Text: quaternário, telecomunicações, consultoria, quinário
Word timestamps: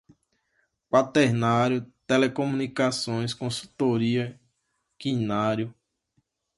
quaternário, 0.89 1.85
telecomunicações, 2.07 3.35
consultoria, 3.35 4.41
quinário 4.97 5.75